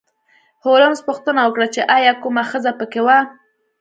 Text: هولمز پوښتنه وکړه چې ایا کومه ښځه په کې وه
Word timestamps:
هولمز 0.65 0.99
پوښتنه 1.07 1.41
وکړه 1.43 1.67
چې 1.73 1.81
ایا 1.97 2.13
کومه 2.23 2.43
ښځه 2.51 2.71
په 2.79 2.85
کې 2.91 3.01
وه 3.05 3.19